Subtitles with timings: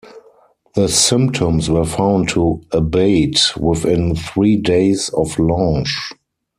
[0.73, 6.13] The symptoms were found to abate within three days of launch.